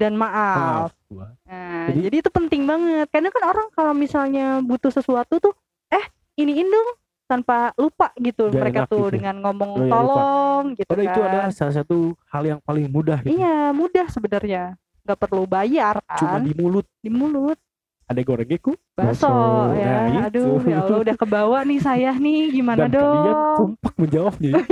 [0.00, 0.96] Dan maaf.
[1.04, 1.36] Maaf.
[1.44, 3.06] Nah, Jadi- jadi, itu penting banget.
[3.06, 5.52] Karena kan orang kalau misalnya butuh sesuatu tuh,
[5.88, 6.88] eh iniin dong
[7.26, 9.14] tanpa lupa gitu mereka tuh gitu.
[9.14, 9.94] dengan ngomong Oh, iya, lupa.
[9.94, 11.12] tolong gitu Padahal kan.
[11.12, 13.36] itu adalah salah satu hal yang paling mudah gitu.
[13.36, 14.62] Iya, mudah sebenarnya.
[15.00, 17.58] Nggak perlu bayar Cuma kan di mulut di mulut.
[18.04, 19.32] ada gorengku Bakso Bakso.
[19.72, 20.10] ya.
[20.10, 20.66] Nah, Aduh, itu.
[20.66, 23.54] ya Allah udah kebawa nih saya nih gimana dan kalian dong?
[23.56, 24.50] kompak menjawabnya.
[24.58, 24.62] ya.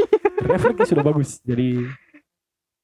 [0.49, 1.39] Refleksnya sudah bagus.
[1.41, 1.87] Jadi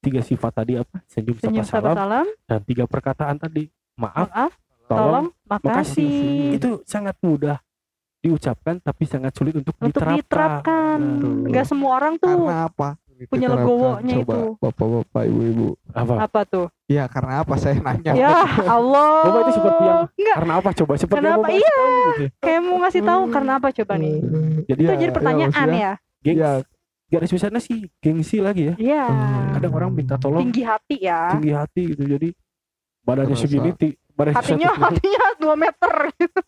[0.05, 1.01] tiga sifat tadi apa?
[1.05, 3.63] Senyum, Senyum sapa salam sapa salam, dan tiga perkataan tadi.
[3.95, 4.51] Maaf, maaf,
[4.85, 6.05] tolong, tolong, makasih.
[6.05, 6.55] makasih.
[6.55, 7.57] Itu sangat mudah
[8.19, 10.97] diucapkan tapi sangat sulit untuk, Untuk diterapkan.
[10.97, 12.89] Nah, Enggak semua orang tuh Karena apa?
[13.25, 13.63] punya Diterapkan.
[13.63, 14.39] legowonya itu.
[14.59, 15.67] Bapak-bapak, ibu-ibu.
[15.89, 16.13] apa?
[16.21, 16.67] apa tuh?
[16.85, 18.11] Ya karena apa saya nanya?
[18.13, 18.43] Ya
[18.75, 19.23] Allah.
[19.23, 20.93] Bapak itu seperti yang- Enggak, Karena apa coba?
[20.95, 21.31] Seperti Kenapa?
[21.31, 21.77] yang Bapak Iya.
[22.19, 22.25] gitu.
[22.41, 24.15] kayak mau ngasih tahu karena apa coba nih?
[24.65, 25.93] Jadi Itu Ya, jadi pertanyaan maksudnya, ya.
[26.21, 26.51] gengs, Ya,
[27.05, 28.75] garis besarnya sih gengsi lagi ya.
[28.75, 29.03] Iya.
[29.53, 31.31] Kadang orang minta tolong Tinggi hati ya.
[31.31, 32.03] tinggi hati gitu.
[32.03, 32.29] Jadi
[33.01, 33.43] badannya Terasa.
[33.45, 35.93] segini, ti, badannya Hatinya satu- hatinya 2 meter.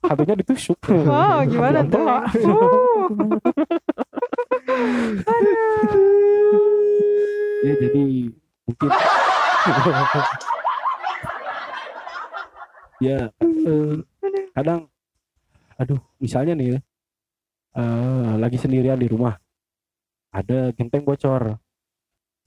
[0.04, 0.80] hatinya ditusuk.
[0.90, 2.02] Wow, gimana tuh?
[2.02, 3.08] Uh.
[7.60, 8.04] ya jadi
[8.64, 8.90] mungkin
[13.00, 13.94] ya eh,
[14.54, 14.80] kadang
[15.78, 16.80] aduh misalnya nih ya,
[17.78, 19.38] eh, lagi sendirian di rumah
[20.44, 21.58] ada genteng bocor.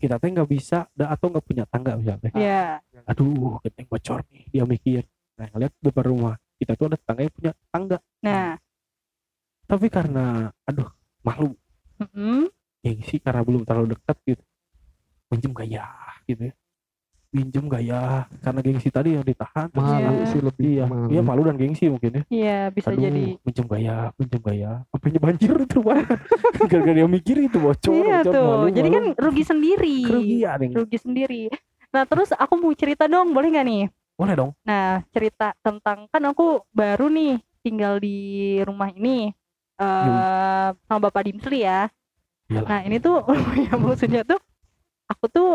[0.00, 2.31] Kita teh nggak bisa da- atau nggak punya tangga misalnya.
[2.33, 3.05] Ya.
[3.05, 5.03] aduh genteng bocor nih dia mikir.
[5.37, 7.98] Nah ngeliat depan rumah kita tuh ada tetangga yang punya tangga.
[8.20, 8.53] Nah,
[9.64, 10.88] tapi karena aduh
[11.24, 11.53] malu.
[12.00, 12.48] Mm-mm.
[12.81, 14.44] gengsi karena belum terlalu dekat gitu.
[15.29, 15.85] Minjem gak ya
[16.24, 16.55] gitu ya
[17.31, 18.03] pinjem gak ya
[18.38, 19.87] karena gengsi tadi yang ditahan malu
[20.19, 20.27] Iya.
[20.27, 21.07] sih lebih iya malu.
[21.09, 23.25] iya malu dan gengsi mungkin ya Iya, bisa Aduh, jadi.
[23.40, 25.99] pinjem gak ya pinjem gak ya sampai banjir itu Pak.
[26.71, 28.45] gara-gara dia mikir itu bocor Iya bocor, tuh.
[28.45, 28.97] malu, Jadi malu.
[28.97, 29.97] kan rugi sendiri.
[30.03, 31.43] kerugian yang Rugi sendiri.
[31.90, 33.85] Nah, terus aku mau cerita dong, boleh nggak nih?
[34.14, 38.19] boleh dong Nah, cerita tentang kan aku baru nih tinggal di
[38.61, 39.33] rumah ini
[39.77, 41.88] eh sama Bapak Dimsli ya.
[42.47, 42.69] Iyalah.
[42.69, 43.23] Nah, ini tuh
[43.64, 44.37] ya maksudnya tuh
[45.07, 45.49] aku tuh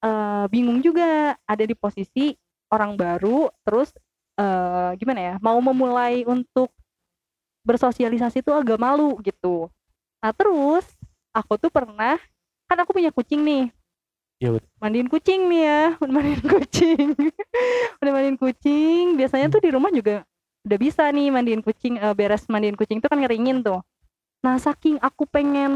[0.00, 2.34] eh, bingung juga ada di posisi
[2.72, 3.92] orang baru terus
[4.40, 5.34] eh, gimana ya?
[5.40, 6.72] Mau memulai untuk
[7.64, 9.68] bersosialisasi tuh agak malu gitu.
[10.20, 10.84] Nah, terus
[11.32, 12.16] aku tuh pernah
[12.68, 13.64] kan aku punya kucing nih.
[14.40, 14.68] Iya, betul.
[14.80, 15.82] Mandiin kucing nih ya,
[16.16, 17.08] mandiin kucing.
[18.00, 20.24] udah mandiin kucing, biasanya tuh di rumah juga
[20.60, 23.80] udah bisa nih mandiin kucing, eh, beres mandiin kucing tuh kan ngeringin tuh.
[24.40, 25.72] Nah, saking aku pengen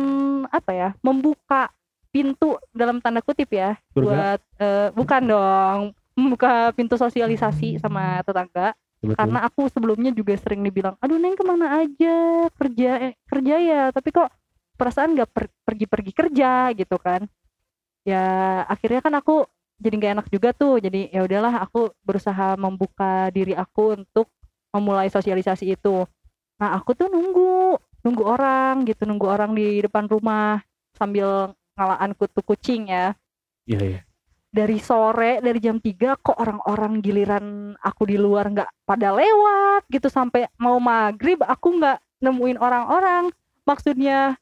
[0.48, 1.68] apa ya, membuka
[2.14, 4.06] pintu dalam tanda kutip ya, Surga.
[4.06, 5.80] buat eh, bukan dong,
[6.14, 9.20] membuka pintu sosialisasi sama tetangga Betul.
[9.20, 13.82] karena aku sebelumnya juga sering dibilang aduh neng ke mana aja kerja eh, kerja ya
[13.92, 14.32] tapi kok
[14.80, 17.28] perasaan nggak per- pergi-pergi kerja gitu kan
[18.08, 19.44] ya akhirnya kan aku
[19.76, 24.32] jadi nggak enak juga tuh jadi ya udahlah aku berusaha membuka diri aku untuk
[24.72, 26.08] memulai sosialisasi itu
[26.56, 30.64] nah aku tuh nunggu nunggu orang gitu nunggu orang di depan rumah
[30.96, 33.14] sambil ngalaan kutu kucing ya.
[33.66, 34.00] Iya iya.
[34.48, 37.44] Dari sore dari jam 3 kok orang-orang giliran
[37.76, 43.34] aku di luar nggak pada lewat gitu sampai mau maghrib aku nggak nemuin orang-orang.
[43.66, 44.38] Maksudnya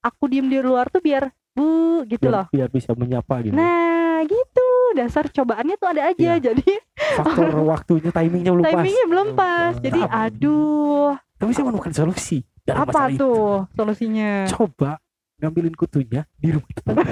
[0.00, 2.46] aku diem di luar tuh biar bu gitu loh.
[2.54, 3.58] biar, biar bisa menyapa gitu.
[3.58, 4.68] Nah gitu.
[4.90, 6.50] Dasar cobaannya tuh ada aja Iya.
[6.50, 6.70] jadi
[7.18, 8.70] faktor waktunya timingnya belum pas.
[8.78, 9.74] Timingnya belum Belum pas.
[9.74, 9.82] Pas.
[9.82, 11.10] jadi aduh.
[11.40, 13.18] Tapi saya menemukan solusi dalam apa masalah itu.
[13.18, 14.30] tuh solusinya?
[14.46, 14.90] Coba
[15.40, 17.04] ngambilin kutunya di rumah tetangga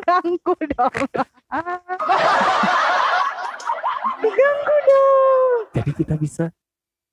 [0.02, 0.94] ganggu dong.
[4.18, 5.58] Diganggu dong.
[5.72, 6.44] Jadi kita bisa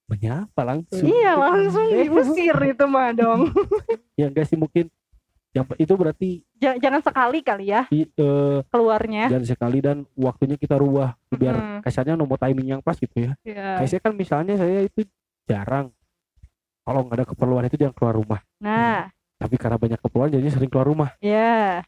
[0.06, 1.04] menyapa langsung.
[1.04, 3.42] Iya langsung diusir itu mah dong.
[4.20, 4.92] Ya enggak sih mungkin
[5.50, 9.32] yang itu berarti Ja- jangan sekali kali ya i- eh, keluarnya.
[9.32, 11.16] dan sekali dan waktunya kita rubah.
[11.30, 11.80] Biar Mm-mm.
[11.82, 13.32] kasarnya nemu timing yang pas gitu ya.
[13.42, 13.80] Ya.
[13.80, 15.08] kayak saya kan misalnya saya itu
[15.44, 15.88] jarang.
[16.84, 18.42] Kalau nggak ada keperluan itu jangan keluar rumah.
[18.60, 19.08] Nah
[19.40, 21.10] tapi karena banyak keperluan jadi sering keluar rumah.
[21.24, 21.82] Ya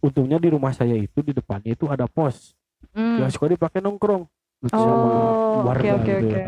[0.00, 2.56] untungnya di rumah saya itu di depannya itu ada pos.
[2.96, 3.20] Hmm.
[3.20, 4.24] yang suka dipakai nongkrong.
[4.24, 6.26] Oh sama oke warga oke gitu.
[6.32, 6.42] oke.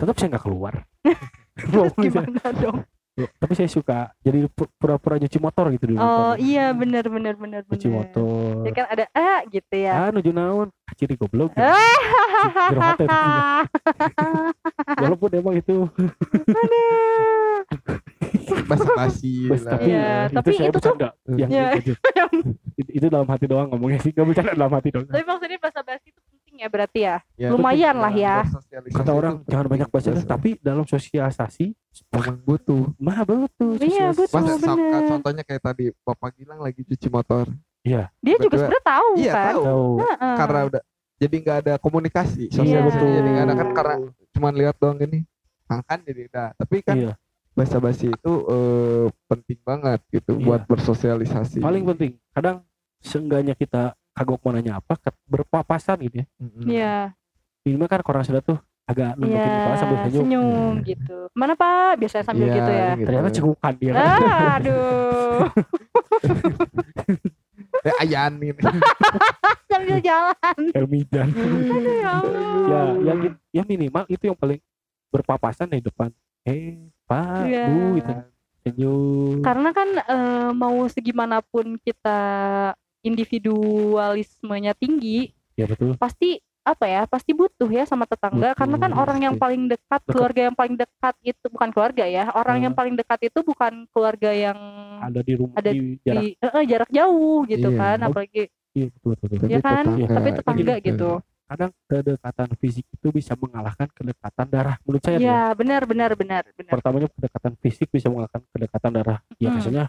[0.00, 0.74] Tetap saya nggak keluar.
[1.60, 2.78] Terus gimana dong?
[3.20, 6.40] Tapi saya suka jadi pu- pura-pura nyuci motor gitu di oh depan.
[6.40, 8.64] iya benar benar benar nyuci motor.
[8.64, 9.92] Ya kan ada ah gitu ya.
[9.92, 10.72] Ah nuju naon?
[11.20, 11.60] Goblok gitu.
[11.60, 12.00] Ah.
[12.72, 13.44] Jero hati tadinya.
[15.04, 15.76] walaupun emang itu
[18.70, 19.72] basa-basi bes, lah.
[19.74, 20.98] tapi Iya, itu tapi saya itu tuh-
[21.32, 21.66] yang Iya.
[21.74, 21.92] itu,
[22.80, 24.10] itu, itu dalam hati doang ngomongnya sih.
[24.10, 25.06] Gak bercanda dalam hati doang.
[25.06, 27.16] Tapi maksudnya bahasa basi itu penting ya berarti ya?
[27.34, 28.36] Ya, lumayan lah ya.
[28.44, 30.28] Bersosialisasi kata orang itu jangan banyak baca bersosialisasi.
[30.28, 31.66] tapi dalam sosialisasi
[32.10, 32.84] memang butuh.
[32.96, 34.36] Mah betul Iya, betul.
[34.36, 35.02] Mas, bener.
[35.08, 37.48] contohnya kayak tadi Bapak Gilang lagi cuci motor.
[37.82, 39.44] Dia juga sebenarnya tahu iya kan?
[39.50, 39.62] tahu.
[39.64, 39.86] Tahu.
[39.98, 40.34] Heeh.
[40.36, 40.82] karena udah
[41.16, 42.42] jadi nggak ada komunikasi.
[42.46, 42.54] Iya.
[42.54, 42.92] sosialisasi.
[42.94, 43.08] Betul.
[43.10, 43.94] jadi nggak ada kan karena
[44.30, 45.18] cuman lihat doang gini
[45.66, 46.48] angkan jadi udah.
[46.54, 47.12] Tapi kan iya
[47.52, 50.44] basa-basi itu eh, penting banget gitu Iya.
[50.44, 52.62] buat bersosialisasi paling penting kadang
[52.98, 56.26] seenggaknya kita kagok mau nanya apa ke- berpapasan gitu ya.
[56.60, 56.94] Iya,
[57.64, 61.16] ini kan orang sudah tuh agak nunjukin iya, kepala sambil senyum senyum gitu.
[61.32, 61.94] Mana Pak?
[61.96, 62.88] Biasanya sambil Iya, gitu ya.
[62.92, 63.06] gitu.
[63.06, 65.40] ternyata cegukan dia kan Ah, aduh,
[67.80, 68.52] eh ayan ini
[69.70, 70.58] sambil jalan.
[70.74, 72.52] Elmidan Aduh, ya Allah.
[72.66, 73.18] ya yang
[73.50, 74.60] ya minimal itu yang paling
[75.08, 76.10] berpapasan di depan
[76.42, 76.76] eh
[77.10, 77.66] pak Iya.
[77.66, 78.12] bu gitu
[78.60, 82.20] senyum Karena kan eh, mau segimanapun kita
[83.00, 87.02] individualismenya tinggi, ya betul pasti apa ya?
[87.08, 88.52] Pasti butuh ya sama tetangga.
[88.52, 92.28] Butuh, Karena kan orang yang paling dekat, keluarga yang paling dekat itu bukan keluarga ya.
[92.30, 92.78] Orang yang Hmm.
[92.78, 94.58] paling dekat itu bukan keluarga yang
[95.00, 97.80] ada di rumah Ada di jarak di eh, jarak jauh gitu Iya.
[97.80, 97.98] kan.
[98.04, 99.48] Apalagi iya betul betul, betul.
[99.48, 99.84] ya kan?
[99.96, 100.06] Iya.
[100.12, 101.10] Tapi tetangga gitu.
[101.50, 105.26] Kadang kedekatan fisik itu bisa mengalahkan kedekatan darah menurut saya ya.
[105.26, 106.70] Ya, benar benar benar benar.
[106.70, 109.58] pertamanya kedekatan fisik bisa mengalahkan kedekatan darah ya Hmm.
[109.58, 109.84] misalnya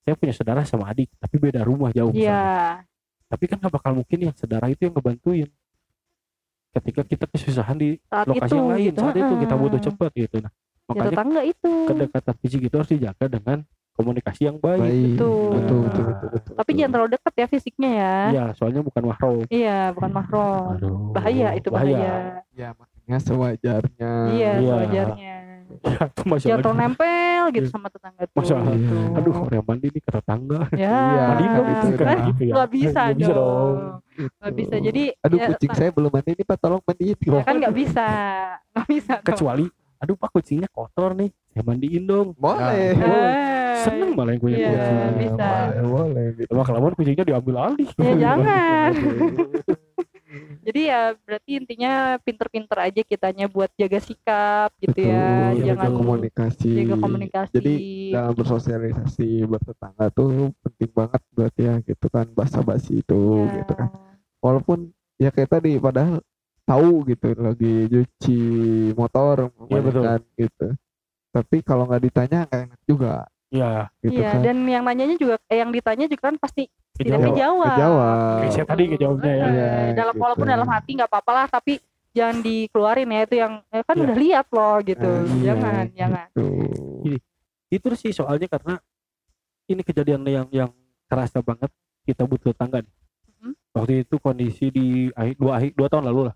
[0.00, 2.10] saya punya saudara sama adik tapi beda rumah jauh.
[2.10, 2.80] Iya.
[3.28, 5.48] tapi kan nggak bakal mungkin yang saudara itu yang ngebantuin
[6.72, 8.98] ketika kita kesusahan di Saat lokasi itu yang lain gitu.
[8.98, 10.52] saat itu kita butuh cepat gitu nah
[10.92, 11.70] Ya, makanya itu.
[11.86, 15.50] kedekatan fisik itu harus dijaga dengan komunikasi yang baik, baik Betul.
[15.52, 16.78] betul betul betul, betul, Tapi betul.
[16.78, 18.16] jangan terlalu dekat ya fisiknya ya.
[18.28, 20.64] Iya, soalnya bukan mahram Iya, bukan mahram.
[20.74, 22.12] Aduh, Bahaya itu bahaya.
[22.52, 24.72] ya makanya sewajarnya Iya, Iya.
[24.74, 25.34] sewajarnya.
[25.72, 26.04] Ya,
[26.52, 27.72] itu terlalu nempel gitu Iya.
[27.72, 28.74] sama tetangga tuh Masya Allah.
[28.74, 28.96] gitu.
[29.12, 30.60] Aduh, orang mandi nih ke tetangga.
[30.72, 32.52] ya Iya, Mandi kan dong, itu kan udah- gitu ya.
[32.52, 33.76] nggak bisa, Nggak bisa dong.
[34.12, 37.54] nggak bisa jadi aduh ya, kucing saya belum mandi nih pak tolong mandiin ya kan
[37.56, 38.06] nggak bisa
[38.70, 39.26] nggak bisa dong.
[39.32, 39.64] Kecuali,
[40.02, 42.34] aduh pak kucingnya kotor nih, saya mandiin dong.
[42.34, 44.98] boleh Nah, Eh, Seneng malah yang punya Iya, kucing.
[45.16, 45.48] bisa.
[45.72, 47.88] boleh boleh gitu Lama kelamaan kucingnya diambil alih.
[47.94, 48.90] Ya, jangan.
[50.62, 55.98] jadi ya berarti intinya pinter-pinter aja kitanya buat jaga sikap gitu Betul, ya jangan betul.
[56.00, 57.74] komunikasi jaga komunikasi Jadi,
[58.08, 63.60] dalam bersosialisasi bertetangga tuh penting banget berarti ya gitu kan basa-basi itu Ya.
[63.60, 63.88] gitu kan
[64.38, 64.78] walaupun
[65.16, 66.22] ya kayak tadi padahal
[66.62, 68.38] tahu gitu lagi cuci
[68.94, 70.02] motor Iya, betul.
[70.02, 70.66] kan gitu
[71.28, 73.14] tapi kalau nggak ditanya nggak enak juga
[73.48, 77.20] Iya, gitu Iya, kan dan yang nanyanya juga eh, yang ditanya juga kan pasti tidak
[77.20, 77.28] kejauhan.
[77.32, 77.68] kejawab.
[77.72, 78.16] Kejawab.
[78.40, 79.44] Kayak saya tadi kejawabnya ya.
[79.44, 80.22] Eh, Iya, dalam gitu.
[80.24, 81.72] walaupun dalam hati nggak apa-apa lah, tapi
[82.12, 84.04] jangan dikeluarin ya itu yang eh, kan Iya.
[84.04, 85.10] udah lihat loh gitu.
[85.10, 86.26] Ah, iya, jangan, jangan.
[87.02, 87.26] gitu.
[87.68, 88.74] Itu sih soalnya karena
[89.66, 90.70] ini kejadian yang yang
[91.04, 91.68] kerasa banget
[92.04, 92.94] kita butuh tetangga nih.
[93.36, 93.52] Mhm.
[93.72, 96.34] Waktu itu kondisi di akhir dua akhir dua tahun lalu lah.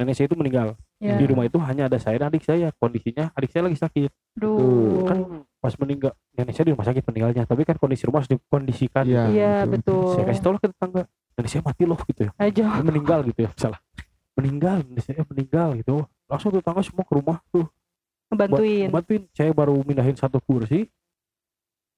[0.00, 0.68] Nenek saya itu meninggal.
[0.96, 1.20] Ya.
[1.20, 2.72] Di rumah itu hanya ada saya dan adik saya.
[2.80, 4.10] Kondisinya adik saya lagi sakit.
[4.32, 5.04] Duh.
[5.04, 5.18] Kan
[5.60, 7.44] pas meninggal nenek saya di rumah sakit meninggalnya.
[7.44, 9.04] Tapi kan kondisi rumah harus dikondisikan.
[9.04, 9.92] Iya, Iya, betul.
[10.00, 10.12] betul.
[10.16, 11.02] Saya kasih tahu lah ke tetangga.
[11.36, 12.30] Nenek saya mati loh gitu ya.
[12.40, 12.64] Aja.
[12.80, 13.50] Dia meninggal gitu ya.
[13.60, 13.80] Salah.
[14.34, 14.76] Meninggal.
[14.88, 15.94] Nenek saya meninggal gitu.
[16.24, 17.68] Langsung tetangga semua ke rumah tuh.
[18.30, 18.88] Ngebantuin.
[18.94, 20.86] bantuin saya baru mindahin satu kursi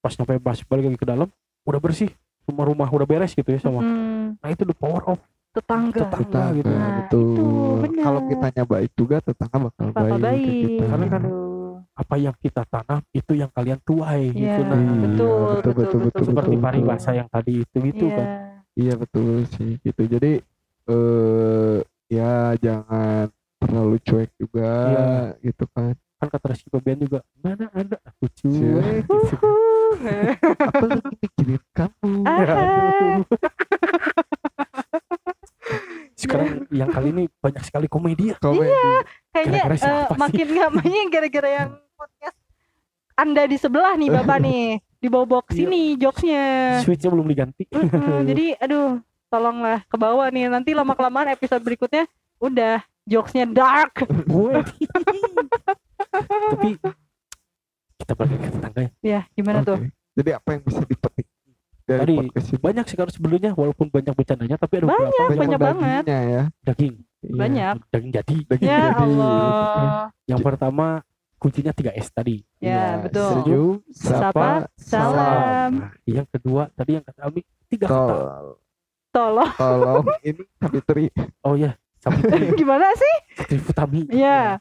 [0.01, 1.29] pas nyampe pas balik lagi ke dalam
[1.63, 2.09] udah bersih
[2.43, 5.21] semua rumah udah beres gitu ya sama Hmm, nah itu the power of
[5.53, 5.99] tetangga.
[6.01, 6.19] Tetangga.
[6.19, 6.69] tetangga gitu.
[6.69, 7.45] Nah, betul itu
[7.83, 8.03] benar.
[8.03, 10.45] kalau kitanya baik juga tetangga bakal, Bakal baik, baik.
[10.59, 10.85] kita.
[10.87, 11.75] Karena kan Aduh.
[11.93, 15.73] apa yang kita tanam itu yang kalian tuai Iya, gitu nah Iya, betul, betul, betul,
[15.77, 16.65] betul, betul, seperti betul.
[16.65, 18.17] paribasa yang tadi itu gitu Iya.
[18.17, 18.27] kan
[18.73, 20.03] Iya betul sih gitu.
[20.09, 20.33] Jadi
[20.83, 21.77] eh
[22.09, 25.07] ya jangan terlalu cuek juga Iya.
[25.45, 25.93] gitu kan.
[26.17, 28.41] kan kata Febian juga mana ada aku Iya.
[28.41, 29.37] cuek gitu.
[30.73, 32.13] Apa lagi mikirin kamu?
[36.23, 38.71] Sekarang yang kali ini banyak sekali komedi ya Komedi.
[39.29, 40.21] Kayaknya Gara-gara eh, siapa sih?
[40.21, 40.71] makin nggak
[41.11, 42.39] gara-gara yang podcast
[43.13, 44.65] Anda di sebelah nih Bapak nih.
[44.97, 45.59] Dibawa bawa ke Iya.
[45.59, 46.45] sini jokesnya.
[46.81, 52.07] switchnya belum diganti Mm-mm, jadi aduh tolonglah ke bawah nih nanti lama kelamaan episode berikutnya
[52.39, 54.53] udah jokesnya dark gue
[56.07, 56.71] tapi
[57.99, 59.91] kita balik ke tetangga ya ya gimana tuh Oke.
[60.13, 61.27] Jadi apa yang bisa dipetik
[61.83, 65.61] dari Tadi, banyak sih kalau sebelumnya walaupun banyak bercandanya tapi ada beberapa Banyak, yang banyak
[65.61, 66.03] banget.
[66.05, 66.43] dagingnya ya.
[66.63, 66.95] daging.
[67.23, 67.75] Iya, banyak.
[67.89, 68.37] Daging jadi.
[68.47, 69.03] Daging ya jadi.
[69.03, 69.95] Allah.
[70.25, 70.87] Yang pertama
[71.37, 72.37] kuncinya 3S tadi.
[72.57, 73.29] Ya Iya, betul.
[73.29, 75.71] Senyum, Sapa, salam.
[75.81, 78.15] Nah, yang kedua tadi yang kata Ami tiga kata.
[78.15, 78.47] Tol,
[79.11, 79.51] tolong.
[79.55, 81.05] Tolong ini Savitri.
[81.43, 82.55] oh ya Sabitri.
[82.61, 83.15] Gimana sih?
[83.37, 84.07] Satri Futami.
[84.09, 84.59] Ya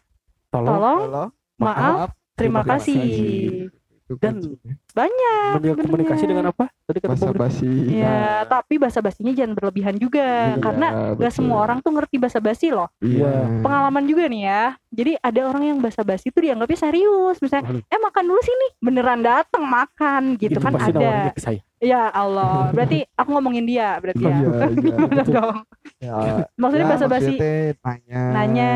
[0.50, 0.74] tolong.
[0.74, 1.00] Tolong.
[1.06, 2.10] Tolong, maaf.
[2.34, 3.70] Terima terima kasih
[4.17, 4.58] Dan-
[4.91, 7.71] banyak menjaga komunikasi dengan apa tadi kata Bob basi.
[7.95, 12.38] ya tapi bahasa basinya jangan berlebihan juga Iya, karena gak semua orang tuh ngerti bahasa
[12.38, 13.62] basi loh Iya.
[13.62, 14.63] pengalaman juga nih ya.
[14.91, 17.39] Jadi ada orang yang basa-basi itu dianggapnya serius.
[17.39, 17.84] Misalnya, Waduh.
[17.88, 18.67] eh makan dulu sini.
[18.78, 21.00] Beneran datang makan gitu itu kan pasti ada.
[21.00, 22.69] nawarinnya ke saya Ya Allah.
[22.69, 24.36] Berarti aku ngomongin dia berarti ya.
[24.36, 24.67] Iya, iya.
[24.84, 25.32] Gimana betul.
[25.32, 25.56] dong?
[25.97, 26.13] Ya,
[26.54, 28.71] Maksudnya ya, maksudnya teh nanya Nanya,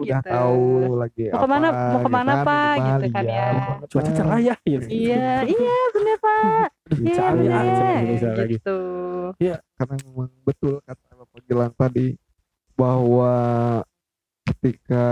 [0.00, 0.08] gitu.
[0.08, 0.30] udah gitu.
[0.30, 2.72] tahu lagi Mau kemana- apa, mau ke mana, gitu Pak?
[2.72, 3.48] minimal, Gitu kan iya, ya.
[3.86, 4.86] cuaca cerah ya gitu.
[4.88, 6.66] Iya, iya bener Pak.
[6.90, 8.78] Iya, lagi gitu.
[9.74, 12.06] karena memang betul kata Bapak Gilang tadi
[12.74, 13.32] bahwa
[14.44, 15.04] ketika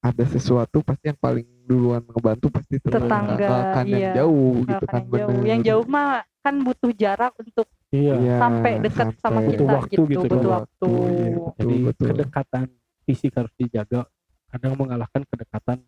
[0.00, 4.12] ada sesuatu pasti yang paling duluan ngebantu pasti Tetangga, nggak akan yang iya.
[4.14, 5.38] jauh Nggak gitu kan yang jauh.
[5.42, 6.10] Yang jauh mah
[6.44, 10.20] kan butuh jarak untuk iya Iya, sampai dekat sama sampai- kita Butuh waktu gitu, gitu,
[10.20, 10.84] butuh waktu.
[10.84, 11.46] waktu, iya.
[11.54, 12.06] jadi Betul, betul.
[12.10, 12.66] kedekatan
[13.04, 14.08] fisik harus dijaga
[14.48, 15.78] kadang mengalahkan kedekatan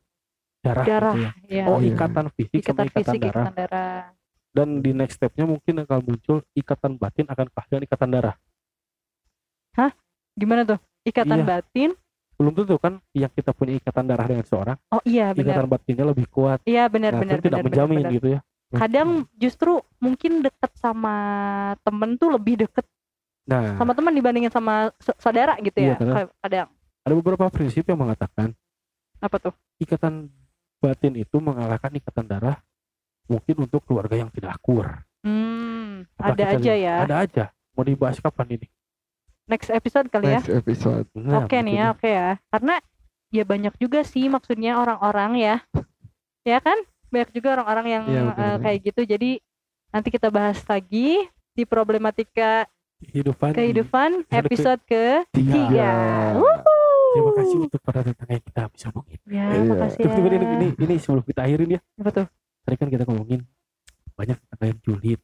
[0.61, 1.31] darah, Darah, gitu ya.
[1.49, 1.65] ya.
[1.71, 1.95] oh Iya.
[1.95, 4.01] ikatan fisik ikatan sama ikatan fisik, darah ikatan darah.
[4.53, 8.37] dan di next stepnya mungkin akan muncul ikatan batin akan kalah dengan ikatan darah
[10.37, 10.77] Gimana tuh?
[11.01, 11.49] Ikatan Iya.
[11.49, 11.91] batin?
[12.37, 15.57] belum tentu kan yang kita punya ikatan darah dengan seorang Oh iya benar.
[15.57, 18.41] ikatan batinnya lebih kuat Iya benar nah, benar tidak benar, menjamin benar, gitu ya
[18.77, 19.09] Kadang
[19.41, 21.17] justru mungkin deket sama
[21.81, 22.85] temen tuh lebih deket
[23.49, 26.13] nah sama teman dibandingin sama sa- saudara gitu Iya, ya.
[26.13, 26.69] Kayak Kadang
[27.07, 28.51] ada beberapa prinsip yang mengatakan
[29.17, 29.55] apa tuh?
[29.79, 30.27] ikatan
[30.77, 32.59] batin itu mengalahkan ikatan darah
[33.25, 36.83] mungkin untuk keluarga yang tidak akur Hmm, ada kita aja lihat?
[36.83, 36.95] ya.
[37.01, 38.67] ada aja mau dibahas kapan ini
[39.47, 40.39] Next episode kali ya.
[40.39, 42.35] next episode Nah, Oke nih ya, oke ya.
[42.49, 42.83] Karena
[43.29, 45.57] ya banyak juga sih maksudnya orang-orang ya.
[46.43, 46.75] Ya kan?
[47.09, 48.55] Banyak juga orang-orang yang Iya, eh, betul.
[48.61, 49.01] kayak gitu.
[49.07, 49.31] Jadi
[49.89, 52.67] nanti kita bahas lagi di problematika
[53.01, 54.43] kehidupan kehidupan episode
[54.75, 55.55] episode ke tiga.
[55.55, 55.93] tiga.
[57.17, 57.25] Iya.
[57.25, 59.19] Terima kasih untuk para tetangga yang kita bisa omongin.
[59.25, 59.65] Ya, Iya.
[59.65, 60.13] makasih ya.
[60.13, 61.81] ini, ini, ini sebelum kita akhirin ya.
[61.97, 62.27] Apa tuh?
[62.67, 63.41] Tadi kan kita ngomongin
[64.13, 65.21] banyak tetangga yang julid.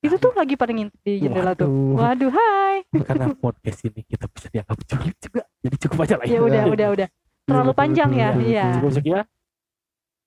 [0.00, 1.68] Itu tuh lagi pada ngintip di jendela tuh.
[1.68, 2.00] Waduh.
[2.00, 2.76] Waduh, hai.
[3.04, 5.42] Karena podcast ini kita bisa dianggap julid juga.
[5.60, 7.08] Jadi cukup aja lah Ya udah, udah, udah.
[7.46, 8.28] Terlalu betul, panjang ya.
[8.38, 8.66] Iya.
[8.80, 9.24] Cukup sekian.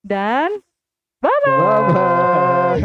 [0.05, 0.61] Dan
[1.19, 2.79] Bye bye.